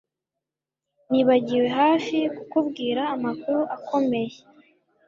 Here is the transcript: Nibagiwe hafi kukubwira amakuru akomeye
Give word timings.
Nibagiwe 1.09 1.67
hafi 1.79 2.17
kukubwira 2.35 3.01
amakuru 3.15 3.61
akomeye 3.75 4.37